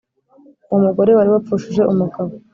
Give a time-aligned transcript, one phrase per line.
[0.69, 2.31] uwo mugore wari wapfushije umugabo